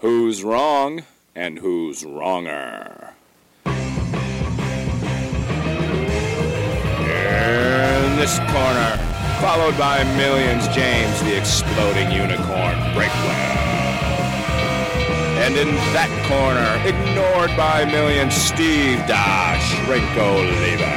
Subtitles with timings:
[0.00, 1.02] Who's wrong
[1.34, 3.12] and who's wronger?
[3.66, 3.76] In
[8.16, 8.96] this corner,
[9.42, 13.58] followed by millions, James the exploding unicorn Breakwell.
[15.44, 20.96] And in that corner, ignored by millions, Steve Dash Lever.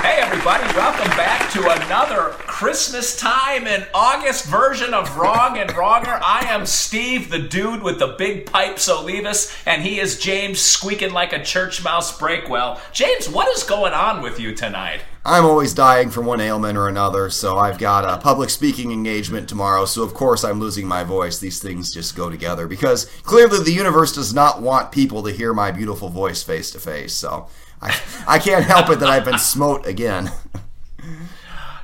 [0.00, 6.20] Hey, everybody, welcome back to another Christmas time in August version of Wrong and Wronger.
[6.22, 11.14] I am Steve, the dude with the big pipes Olivas, and he is James squeaking
[11.14, 12.78] like a church mouse breakwell.
[12.92, 15.00] James, what is going on with you tonight?
[15.24, 19.48] I'm always dying from one ailment or another, so I've got a public speaking engagement
[19.48, 21.38] tomorrow, so of course I'm losing my voice.
[21.38, 25.54] These things just go together because clearly the universe does not want people to hear
[25.54, 27.48] my beautiful voice face to face, so
[27.80, 30.30] I, I can't help it that I've been smote again.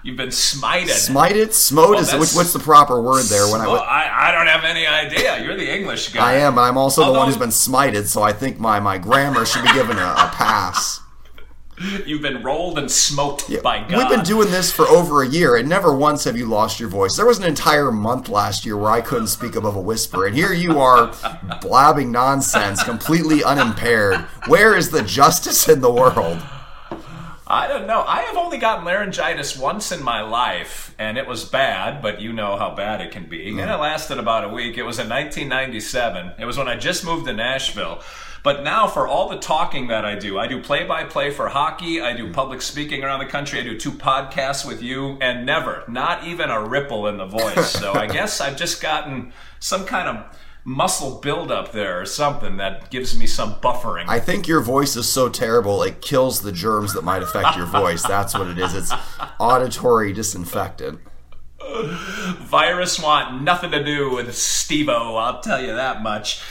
[0.06, 0.90] You've been smited.
[0.90, 1.52] Smited?
[1.52, 3.50] Smote is what's the proper word there?
[3.50, 5.42] When I, Well, I, I don't have any idea.
[5.42, 6.30] You're the English guy.
[6.30, 6.54] I am.
[6.54, 9.64] But I'm also the one who's been smited, so I think my, my grammar should
[9.64, 11.00] be given a, a pass.
[12.06, 13.98] You've been rolled and smoked by God.
[13.98, 16.88] We've been doing this for over a year, and never once have you lost your
[16.88, 17.16] voice.
[17.16, 20.36] There was an entire month last year where I couldn't speak above a whisper, and
[20.36, 21.12] here you are
[21.60, 24.20] blabbing nonsense, completely unimpaired.
[24.46, 26.40] Where is the justice in the world?
[27.48, 28.02] I don't know.
[28.02, 32.32] I have only gotten laryngitis once in my life, and it was bad, but you
[32.32, 33.50] know how bad it can be.
[33.50, 34.76] And it lasted about a week.
[34.76, 36.32] It was in 1997.
[36.40, 38.02] It was when I just moved to Nashville.
[38.42, 41.48] But now, for all the talking that I do, I do play by play for
[41.48, 45.44] hockey, I do public speaking around the country, I do two podcasts with you, and
[45.44, 47.70] never, not even a ripple in the voice.
[47.70, 52.90] So I guess I've just gotten some kind of muscle buildup there or something that
[52.90, 54.04] gives me some buffering.
[54.08, 57.66] I think your voice is so terrible it kills the germs that might affect your
[57.66, 58.02] voice.
[58.06, 58.74] That's what it is.
[58.74, 58.92] It's
[59.38, 60.98] auditory disinfectant.
[62.40, 66.42] virus want nothing to do with Stevo, I'll tell you that much.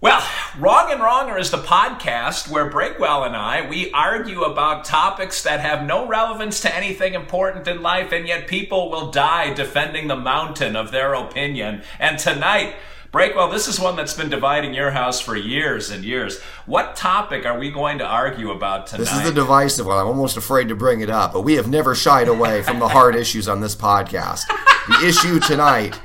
[0.00, 0.22] Well,
[0.58, 5.58] Wrong and Wronger is the podcast where Breakwell and I, we argue about topics that
[5.58, 10.14] have no relevance to anything important in life, and yet people will die defending the
[10.14, 11.82] mountain of their opinion.
[11.98, 12.76] And tonight,
[13.18, 16.40] Breakwell, this is one that's been dividing your house for years and years.
[16.66, 19.06] What topic are we going to argue about tonight?
[19.06, 19.98] This is the divisive one.
[19.98, 22.86] I'm almost afraid to bring it up, but we have never shied away from the
[22.86, 24.42] hard issues on this podcast.
[24.86, 25.98] The issue tonight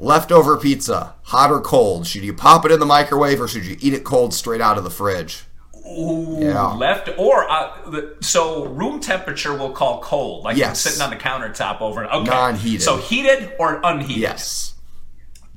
[0.00, 2.04] leftover pizza, hot or cold.
[2.04, 4.76] Should you pop it in the microwave or should you eat it cold straight out
[4.76, 5.44] of the fridge?
[5.86, 6.72] Ooh, Yeah.
[6.72, 10.80] left or uh, the, so room temperature we'll call cold, like Yes.
[10.80, 12.04] sitting on the countertop over.
[12.06, 12.82] Okay, Non-heated.
[12.82, 14.16] So heated or unheated?
[14.20, 14.72] Yes.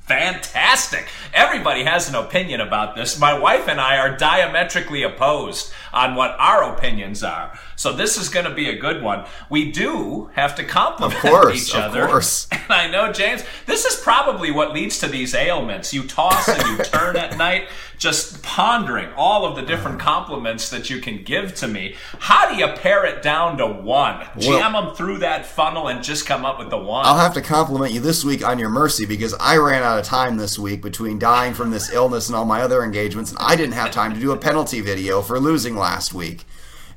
[0.09, 1.07] Fantastic.
[1.35, 3.19] Everybody has an opinion about this.
[3.19, 7.57] My wife and I are diametrically opposed on what our opinions are.
[7.75, 9.25] So this is going to be a good one.
[9.49, 12.03] We do have to compliment Of course, each other.
[12.03, 12.47] of course.
[12.69, 15.91] And I know, James, this is probably what leads to these ailments.
[15.91, 17.67] You toss and you turn at night,
[17.97, 20.01] just pondering all of the different mm.
[20.01, 21.95] compliments that you can give to me.
[22.19, 24.27] How do you pare it down to one?
[24.37, 27.05] Jam them through that funnel and just come up with the one.
[27.05, 30.05] I'll have to compliment you this week on your mercy because I ran out of
[30.05, 33.55] time this week between dying from this illness and all my other engagements, and I
[33.55, 36.45] didn't have time to do a penalty video for losing last week.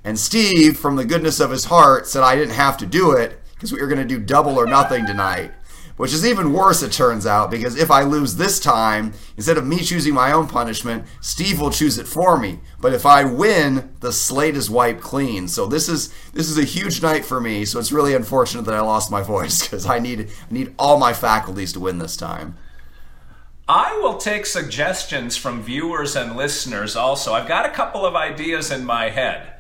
[0.04, 3.41] And Steve, from the goodness of his heart, said I didn't have to do it
[3.54, 5.53] because we were going to do double or nothing tonight.
[5.97, 9.66] Which is even worse, it turns out, because if I lose this time, instead of
[9.66, 12.59] me choosing my own punishment, Steve will choose it for me.
[12.81, 15.47] But if I win, the slate is wiped clean.
[15.49, 17.66] So this is this is a huge night for me.
[17.66, 20.99] So it's really unfortunate that I lost my voice because I need I need all
[20.99, 22.56] my faculties to win this time.
[23.74, 27.32] I will take suggestions from viewers and listeners also.
[27.32, 29.54] I've got a couple of ideas in my head.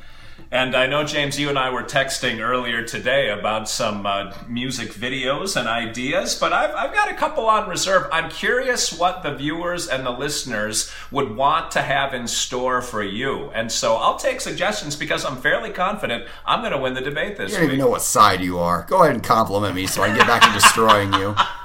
[0.50, 4.90] And I know, James, you and I were texting earlier today about some uh, music
[4.92, 8.06] videos and ideas, but I've, I've got a couple on reserve.
[8.12, 13.02] I'm curious what the viewers and the listeners would want to have in store for
[13.02, 13.50] you.
[13.54, 17.38] And so I'll take suggestions because I'm fairly confident I'm going to win the debate
[17.38, 17.74] this You don't week.
[17.76, 18.84] even know what side you are.
[18.90, 21.34] Go ahead and compliment me so I can get back to destroying you.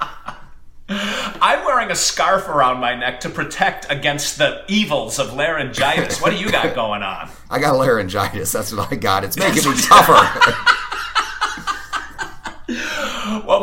[1.41, 6.21] I'm wearing a scarf around my neck to protect against the evils of laryngitis.
[6.21, 7.29] what do you got going on?
[7.49, 8.51] I got laryngitis.
[8.51, 9.23] That's what I got.
[9.23, 10.73] It's making me tougher.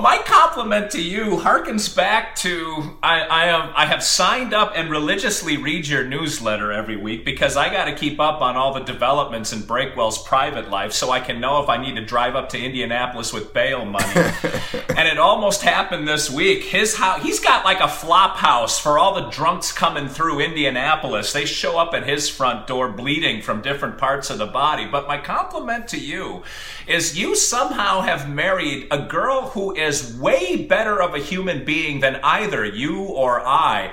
[0.05, 4.91] My compliment to you harkens back to I, I have I have signed up and
[4.91, 8.81] religiously read your newsletter every week because I got to keep up on all the
[8.81, 12.51] developments in Breakwell's private life so I can know if I need to drive up
[12.51, 14.13] to Indianapolis with bail money.
[14.95, 16.65] and it almost happened this week.
[16.65, 21.33] His house, he's got like a flop house for all the drunks coming through Indianapolis.
[21.33, 24.85] They show up at his front door bleeding from different parts of the body.
[24.85, 26.43] But my compliment to you
[26.87, 31.65] is you somehow have married a girl who is way way better of a human
[31.65, 33.93] being than either you or I.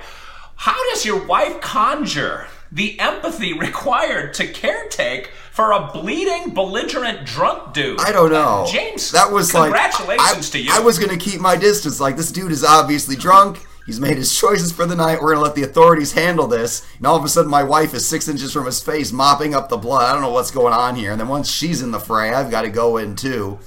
[0.56, 7.74] How does your wife conjure the empathy required to caretake for a bleeding, belligerent, drunk
[7.74, 8.00] dude?
[8.00, 8.66] I don't know.
[8.70, 10.70] James, that was congratulations like I, to you.
[10.72, 12.00] I was gonna keep my distance.
[12.00, 13.66] Like this dude is obviously drunk.
[13.84, 15.20] He's made his choices for the night.
[15.20, 16.86] We're gonna let the authorities handle this.
[16.98, 19.68] And all of a sudden, my wife is six inches from his face, mopping up
[19.68, 20.08] the blood.
[20.08, 21.10] I don't know what's going on here.
[21.10, 23.58] And then once she's in the fray, I've got to go in too.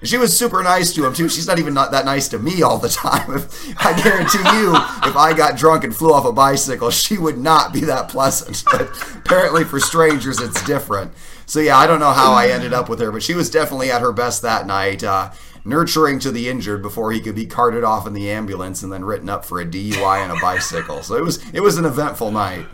[0.00, 1.28] And she was super nice to him too.
[1.28, 3.46] She's not even not that nice to me all the time.
[3.78, 4.74] I guarantee you,
[5.08, 8.64] if I got drunk and flew off a bicycle, she would not be that pleasant.
[8.70, 8.82] But
[9.16, 11.12] apparently, for strangers, it's different.
[11.44, 13.90] So yeah, I don't know how I ended up with her, but she was definitely
[13.90, 15.02] at her best that night.
[15.02, 15.32] Uh,
[15.64, 19.04] nurturing to the injured before he could be carted off in the ambulance and then
[19.04, 21.02] written up for a DUI on a bicycle.
[21.02, 22.66] So it was it was an eventful night.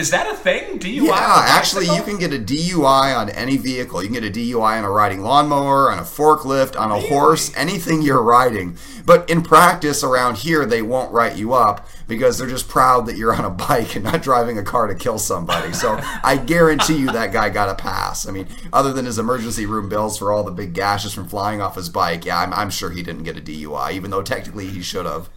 [0.00, 0.78] Is that a thing?
[0.78, 1.08] DUI?
[1.08, 4.02] Yeah, actually, you can get a DUI on any vehicle.
[4.02, 7.54] You can get a DUI on a riding lawnmower, on a forklift, on a horse,
[7.54, 8.78] anything you're riding.
[9.04, 13.18] But in practice around here, they won't write you up because they're just proud that
[13.18, 15.74] you're on a bike and not driving a car to kill somebody.
[15.74, 18.26] So I guarantee you that guy got a pass.
[18.26, 21.60] I mean, other than his emergency room bills for all the big gashes from flying
[21.60, 24.66] off his bike, yeah, I'm, I'm sure he didn't get a DUI, even though technically
[24.66, 25.28] he should have.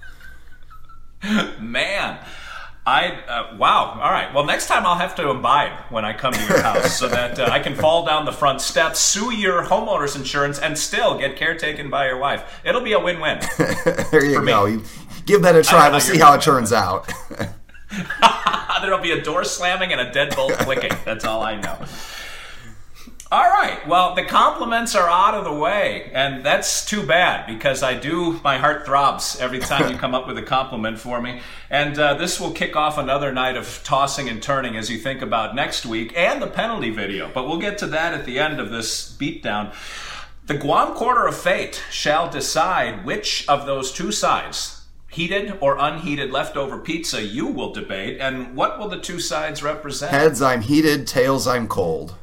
[1.59, 2.19] Man,
[2.85, 3.97] I uh, wow.
[4.01, 4.33] All right.
[4.33, 7.39] Well, next time I'll have to imbibe when I come to your house, so that
[7.39, 11.37] uh, I can fall down the front steps, sue your homeowner's insurance, and still get
[11.37, 12.61] caretaken by your wife.
[12.65, 13.39] It'll be a win-win.
[14.11, 14.65] there you go.
[14.65, 14.83] You,
[15.25, 15.89] give that a try.
[15.89, 17.11] We'll see how it turns out.
[18.81, 20.91] There'll be a door slamming and a deadbolt clicking.
[21.05, 21.85] That's all I know.
[23.33, 23.87] All right.
[23.87, 28.39] Well, the compliments are out of the way, and that's too bad because I do.
[28.43, 31.41] My heart throbs every time you come up with a compliment for me,
[31.71, 35.23] and uh, this will kick off another night of tossing and turning as you think
[35.23, 37.27] about next week and the penalty video.
[37.33, 39.73] But we'll get to that at the end of this beatdown.
[40.45, 46.29] The Guam Quarter of Fate shall decide which of those two sides, heated or unheated
[46.29, 50.11] leftover pizza, you will debate, and what will the two sides represent?
[50.11, 51.07] Heads, I'm heated.
[51.07, 52.13] Tails, I'm cold.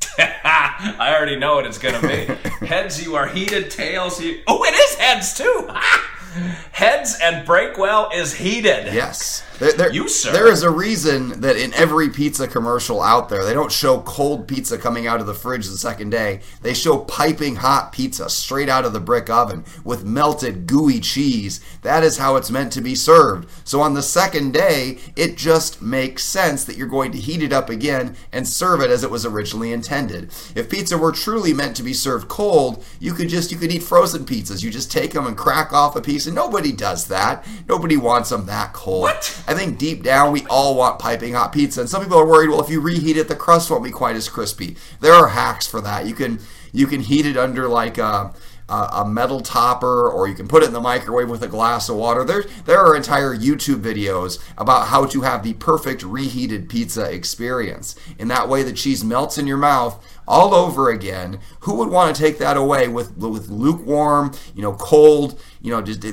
[0.18, 2.66] I already know what it's going to be.
[2.66, 3.70] heads, you are heated.
[3.70, 4.42] Tails, you.
[4.46, 5.70] Oh, it is heads too.
[6.78, 8.94] heads and Breakwell is heated.
[8.94, 9.42] Yes.
[9.58, 10.30] There, there- You, sir.
[10.30, 14.46] There is a reason that in every pizza commercial out there, they don't show cold
[14.46, 16.38] pizza coming out of the fridge the second day.
[16.62, 21.60] They show piping hot pizza straight out of the brick oven with melted, gooey cheese.
[21.82, 23.48] That is how it's meant to be served.
[23.64, 27.52] So on the second day, it just makes sense that you're going to heat it
[27.52, 30.30] up again and serve it as it was originally intended.
[30.54, 33.82] If pizza were truly meant to be served cold, you could just you could eat
[33.82, 34.62] frozen pizzas.
[34.62, 37.46] You just take them and crack off a piece, and nobody does that.
[37.68, 39.02] Nobody wants them that cold.
[39.02, 39.42] What?
[39.46, 42.50] I think deep down we all want piping hot pizza, and some people are worried.
[42.50, 44.76] Well, if you reheat it, the crust won't be quite as crispy.
[45.00, 46.06] There are hacks for that.
[46.06, 46.40] You can
[46.72, 48.34] you can heat it under like a,
[48.68, 51.96] a, metal topper, or you can put it in the microwave with a glass of
[51.96, 52.24] water.
[52.24, 57.96] There there are entire YouTube videos about how to have the perfect reheated pizza experience.
[58.18, 61.40] In that way, the cheese melts in your mouth all over again.
[61.60, 65.80] Who would want to take that away with with lukewarm, you know, cold, you know,
[65.80, 66.04] just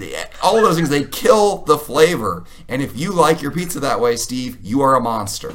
[0.41, 0.89] all of those things?
[0.89, 2.45] They kill the flavor.
[2.67, 5.53] And if you like your pizza that way, Steve, you are a monster.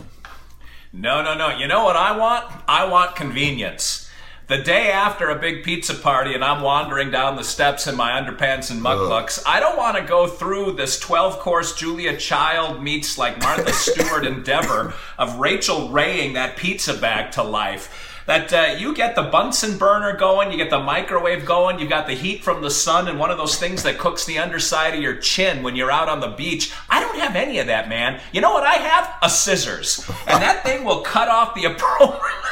[0.92, 1.56] No, no, no.
[1.56, 2.52] You know what I want?
[2.66, 4.09] I want convenience.
[4.50, 8.20] The day after a big pizza party and I'm wandering down the steps in my
[8.20, 13.16] underpants and mukluks, I don't want to go through this 12 course Julia Child meets
[13.16, 18.24] like Martha Stewart endeavor of Rachel raying that pizza bag to life.
[18.26, 22.08] That uh, you get the Bunsen burner going, you get the microwave going, you got
[22.08, 25.00] the heat from the sun, and one of those things that cooks the underside of
[25.00, 26.72] your chin when you're out on the beach.
[26.88, 28.20] I don't have any of that, man.
[28.32, 29.14] You know what I have?
[29.22, 30.04] A scissors.
[30.26, 32.49] And that thing will cut off the appropriate.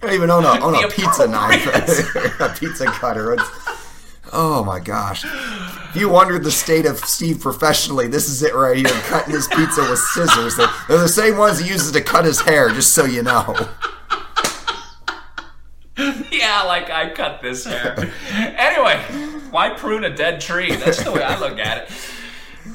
[0.00, 1.66] I don't even own a, own a pizza knife,
[2.40, 3.32] a pizza cutter.
[3.32, 3.50] It's-
[4.32, 5.24] oh my gosh.
[5.24, 8.86] If you wondered the state of Steve professionally, this is it right here.
[8.86, 10.56] Cutting his pizza with scissors.
[10.56, 13.56] They're, they're the same ones he uses to cut his hair, just so you know.
[16.30, 17.96] yeah, like I cut this hair.
[18.30, 19.00] anyway,
[19.50, 20.74] why prune a dead tree?
[20.76, 21.90] That's the way I look at it.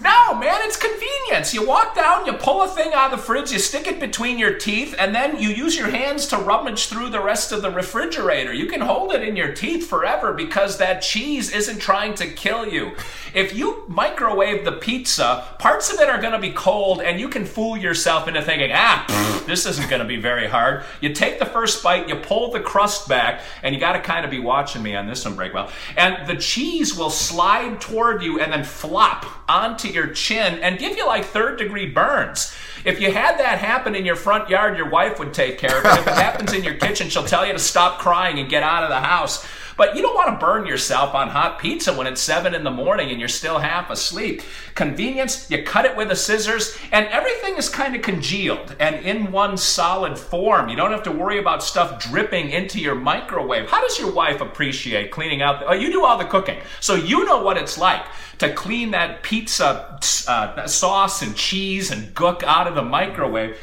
[0.01, 1.53] No, man, it's convenience.
[1.53, 4.39] You walk down, you pull a thing out of the fridge, you stick it between
[4.39, 7.69] your teeth, and then you use your hands to rummage through the rest of the
[7.69, 8.53] refrigerator.
[8.53, 12.67] You can hold it in your teeth forever because that cheese isn't trying to kill
[12.67, 12.93] you.
[13.33, 17.29] If you microwave the pizza, parts of it are going to be cold, and you
[17.29, 20.83] can fool yourself into thinking, ah, pfft, this isn't going to be very hard.
[21.01, 24.25] You take the first bite, you pull the crust back, and you got to kind
[24.25, 25.71] of be watching me on this one, Breakwell.
[25.97, 30.97] And the cheese will slide toward you and then flop onto your chin and give
[30.97, 32.53] you like third degree burns.
[32.85, 35.85] If you had that happen in your front yard, your wife would take care of
[35.85, 35.99] it.
[35.99, 38.83] If it happens in your kitchen, she'll tell you to stop crying and get out
[38.83, 39.45] of the house.
[39.77, 42.71] But you don't want to burn yourself on hot pizza when it's 7 in the
[42.71, 44.41] morning and you're still half asleep.
[44.75, 49.31] Convenience, you cut it with the scissors, and everything is kind of congealed and in
[49.31, 50.69] one solid form.
[50.69, 53.69] You don't have to worry about stuff dripping into your microwave.
[53.69, 55.59] How does your wife appreciate cleaning out?
[55.59, 56.59] The, oh, you do all the cooking.
[56.79, 58.03] So you know what it's like
[58.39, 63.57] to clean that pizza uh, sauce and cheese and gook out of the microwave.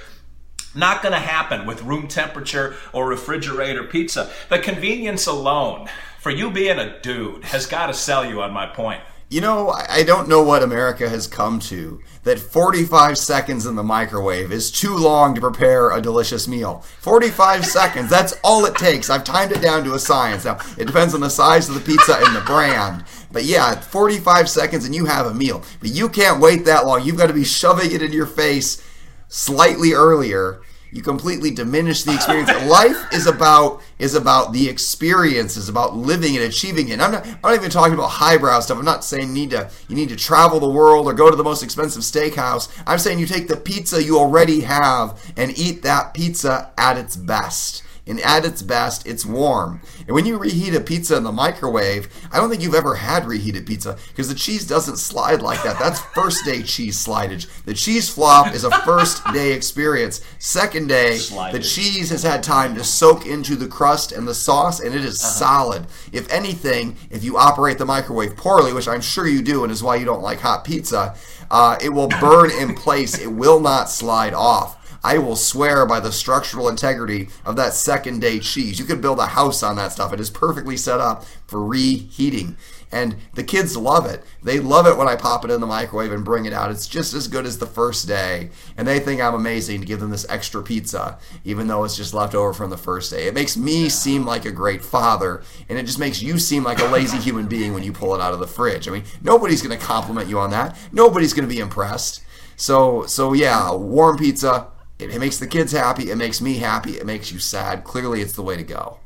[0.74, 4.30] Not going to happen with room temperature or refrigerator pizza.
[4.48, 5.88] The convenience alone,
[6.20, 9.00] for you being a dude, has got to sell you on my point.
[9.30, 12.00] You know, I don't know what America has come to.
[12.24, 16.84] That 45 seconds in the microwave is too long to prepare a delicious meal.
[16.98, 19.08] 45 seconds, that's all it takes.
[19.08, 20.44] I've timed it down to a science.
[20.44, 23.04] Now, it depends on the size of the pizza and the brand.
[23.30, 25.62] But yeah, 45 seconds and you have a meal.
[25.78, 27.04] But you can't wait that long.
[27.04, 28.84] You've got to be shoving it in your face
[29.30, 30.60] slightly earlier
[30.92, 32.50] you completely diminish the experience.
[32.66, 36.94] Life is about is about the experience, is about living and achieving it.
[36.94, 38.78] And I'm not I'm not even talking about highbrow stuff.
[38.78, 41.36] I'm not saying you need to you need to travel the world or go to
[41.36, 42.68] the most expensive steakhouse.
[42.86, 47.16] I'm saying you take the pizza you already have and eat that pizza at its
[47.16, 49.80] best and at its best, it's warm.
[50.06, 53.24] And when you reheat a pizza in the microwave, I don't think you've ever had
[53.24, 55.78] reheated pizza because the cheese doesn't slide like that.
[55.78, 57.48] That's first day cheese slidage.
[57.64, 60.22] The cheese flop is a first day experience.
[60.40, 61.52] Second day, slidage.
[61.52, 65.04] the cheese has had time to soak into the crust and the sauce, and it
[65.04, 65.32] is uh-huh.
[65.32, 65.86] solid.
[66.12, 69.82] If anything, if you operate the microwave poorly, which I'm sure you do, and is
[69.82, 71.14] why you don't like hot pizza,
[71.50, 73.18] uh, it will burn in place.
[73.18, 74.79] It will not slide off.
[75.02, 78.78] I will swear by the structural integrity of that second day cheese.
[78.78, 80.12] You could build a house on that stuff.
[80.12, 82.56] It is perfectly set up for reheating.
[82.92, 84.24] And the kids love it.
[84.42, 86.72] They love it when I pop it in the microwave and bring it out.
[86.72, 88.50] It's just as good as the first day.
[88.76, 92.14] And they think I'm amazing to give them this extra pizza, even though it's just
[92.14, 93.28] left over from the first day.
[93.28, 96.80] It makes me seem like a great father, and it just makes you seem like
[96.80, 98.88] a lazy human being when you pull it out of the fridge.
[98.88, 100.76] I mean, nobody's going to compliment you on that.
[100.90, 102.22] Nobody's going to be impressed.
[102.56, 104.66] So, so yeah, warm pizza,
[105.00, 106.10] it, it makes the kids happy.
[106.10, 106.92] It makes me happy.
[106.98, 107.84] It makes you sad.
[107.84, 108.98] Clearly, it's the way to go.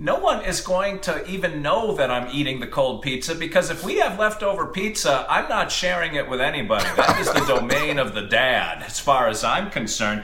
[0.00, 3.84] No one is going to even know that I'm eating the cold pizza because if
[3.84, 6.86] we have leftover pizza, I'm not sharing it with anybody.
[6.94, 10.22] That is the domain of the dad, as far as I'm concerned.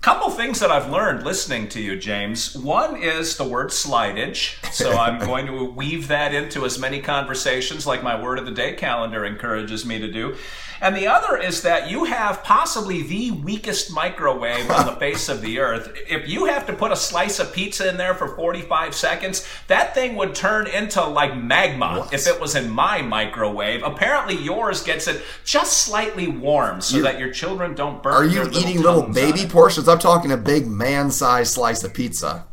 [0.00, 2.56] Couple things that I've learned listening to you, James.
[2.56, 4.56] One is the word slidage.
[4.72, 8.52] So I'm going to weave that into as many conversations like my word of the
[8.52, 10.36] day calendar encourages me to do.
[10.80, 15.40] And the other is that you have possibly the weakest microwave on the face of
[15.40, 15.96] the earth.
[16.08, 19.94] If you have to put a slice of pizza in there for 45 seconds, that
[19.94, 22.14] thing would turn into like magma what?
[22.14, 23.82] if it was in my microwave.
[23.82, 28.12] Apparently, yours gets it just slightly warm so you, that your children don't burn.
[28.12, 29.88] Are you eating little baby portions?
[29.88, 32.46] I'm talking a big man sized slice of pizza.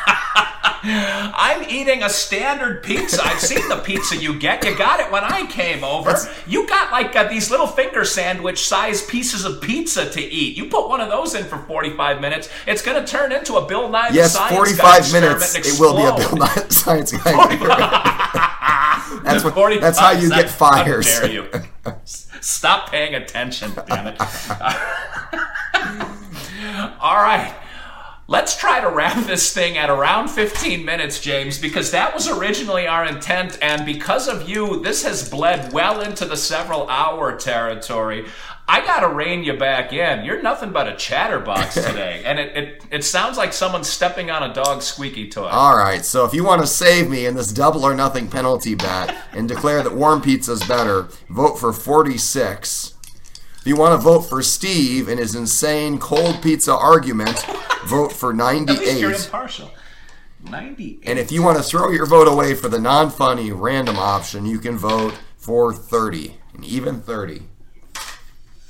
[0.90, 3.22] I'm eating a standard pizza.
[3.24, 4.64] I've seen the pizza you get.
[4.66, 6.12] You got it when I came over.
[6.12, 10.56] That's, you got like uh, these little finger sandwich sized pieces of pizza to eat.
[10.58, 13.66] You put one of those in for 45 minutes, it's going to turn into a
[13.66, 15.56] Bill Nye yes, Science 45 minutes.
[15.56, 17.56] It will be a Bill Nye Science Guy.
[19.24, 21.06] that's what, That's how you get fired.
[21.06, 21.50] How dare you?
[22.06, 24.16] Stop paying attention, damn it.
[27.00, 27.54] All right.
[28.30, 32.86] Let's try to wrap this thing at around 15 minutes, James, because that was originally
[32.86, 38.26] our intent, and because of you, this has bled well into the several hour territory.
[38.68, 40.26] I gotta rein you back in.
[40.26, 44.44] You're nothing but a chatterbox today, and it, it, it sounds like someone's stepping on
[44.44, 45.48] a dog's squeaky toy.
[45.48, 48.76] All right, so if you want to save me in this double or nothing penalty
[48.76, 52.97] bet and declare that warm pizza is better, vote for 46.
[53.68, 57.46] If you want to vote for Steve in his insane cold pizza argument,
[57.86, 58.70] vote for 98.
[58.70, 59.72] At least you're impartial.
[60.50, 61.04] 98.
[61.06, 64.46] And if you want to throw your vote away for the non funny random option,
[64.46, 66.38] you can vote for 30.
[66.54, 67.42] And even 30.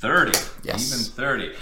[0.00, 0.36] 30.
[0.64, 0.92] Yes.
[0.92, 1.52] Even 30.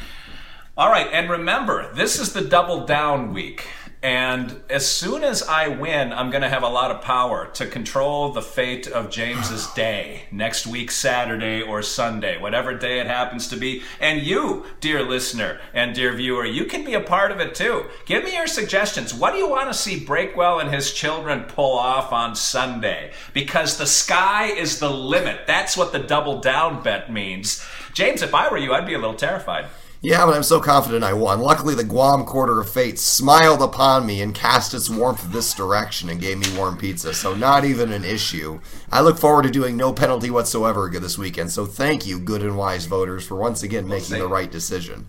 [0.79, 3.67] All right, and remember, this is the double down week.
[4.03, 7.67] And as soon as I win, I'm going to have a lot of power to
[7.67, 13.49] control the fate of James's day next week, Saturday or Sunday, whatever day it happens
[13.49, 13.83] to be.
[14.01, 17.87] And you, dear listener and dear viewer, you can be a part of it too.
[18.05, 19.15] Give me your suggestions.
[19.15, 23.13] What do you want to see Breakwell and his children pull off on Sunday?
[23.33, 25.47] Because the sky is the limit.
[25.47, 27.65] That's what the double down bet means.
[27.95, 29.67] James, if I were you, I'd be a little terrified.
[30.07, 31.41] Yeah, but I'm so confident I won.
[31.41, 36.09] Luckily, the Guam Quarter of Fate smiled upon me and cast its warmth this direction
[36.09, 38.61] and gave me warm pizza, so not even an issue.
[38.93, 42.57] I look forward to doing no penalty whatsoever this weekend, so thank you, good and
[42.57, 45.09] wise voters, for once again making the right decision.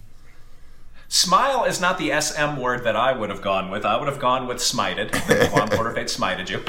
[1.08, 3.86] Smile is not the SM word that I would have gone with.
[3.86, 5.12] I would have gone with smited.
[5.12, 6.63] The Guam Quarter of Fate smited you.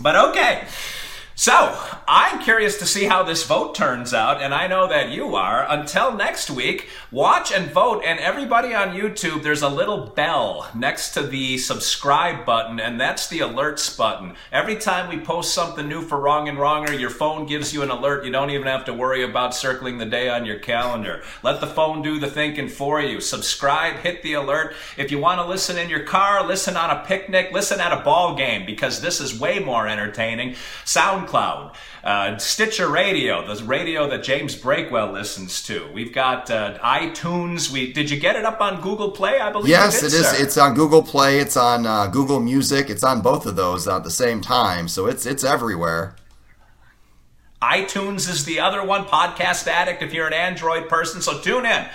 [0.00, 0.66] But okay.
[1.40, 1.74] So,
[2.06, 5.64] I'm curious to see how this vote turns out, and I know that you are.
[5.70, 8.02] Until next week, watch and vote.
[8.04, 13.28] And everybody on YouTube, there's a little bell next to the subscribe button, and that's
[13.28, 14.34] the alerts button.
[14.52, 17.90] Every time we post something new for Wrong and Wronger, your phone gives you an
[17.90, 18.26] alert.
[18.26, 21.22] You don't even have to worry about circling the day on your calendar.
[21.42, 23.18] Let the phone do the thinking for you.
[23.18, 24.74] Subscribe, hit the alert.
[24.98, 28.02] If you want to listen in your car, listen on a picnic, listen at a
[28.02, 30.56] ball game, because this is way more entertaining.
[30.84, 35.88] Sound SoundCloud, uh, Stitcher Radio, the radio that James Breakwell listens to.
[35.92, 37.70] We've got uh, iTunes.
[37.70, 39.40] We did you get it up on Google Play?
[39.40, 39.68] I believe.
[39.68, 40.28] Yes, did, it is.
[40.28, 40.42] Sir.
[40.42, 41.38] It's on Google Play.
[41.38, 42.90] It's on uh, Google Music.
[42.90, 44.88] It's on both of those at the same time.
[44.88, 46.16] So it's it's everywhere
[47.62, 51.20] iTunes is the other one, Podcast Addict if you're an Android person.
[51.20, 51.86] So tune in.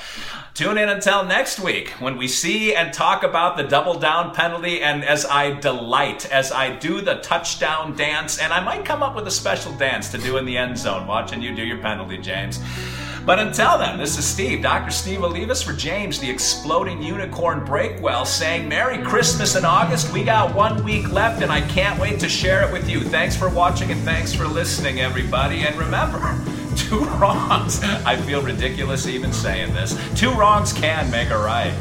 [0.56, 4.82] Tune in until next week when we see and talk about the double down penalty.
[4.82, 9.18] And as I delight, as I do the touchdown dance, and I might come up
[9.18, 12.18] with a special dance to do in the end zone, watching you do your penalty,
[12.18, 12.62] James.
[13.26, 14.92] But until then, this is Steve, Dr.
[14.92, 20.14] Steve Olivas for James, the exploding unicorn breakwell, saying Merry Christmas in August.
[20.14, 23.02] We got one week left, and I can't wait to share it with you.
[23.02, 25.64] Thanks for watching and thanks for listening, everybody.
[25.64, 26.40] And remember,
[26.90, 31.74] two wrongs, I feel ridiculous even saying this, two wrongs can make a right.